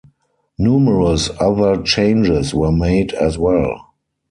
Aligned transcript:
Numerous 0.57 1.29
other 1.39 1.79
changes 1.83 2.55
were 2.55 2.71
made 2.71 3.13
as 3.13 3.37
well. 3.37 3.91